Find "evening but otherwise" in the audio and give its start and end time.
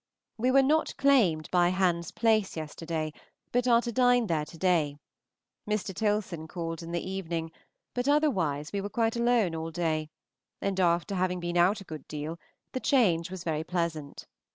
7.07-8.73